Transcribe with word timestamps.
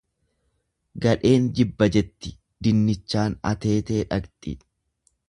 Gadheen 1.03 1.43
jibba 1.59 1.89
jetti, 1.97 2.31
dinnichaan 2.69 3.37
ateetee 3.51 4.01
dhaqxi. 4.15 4.57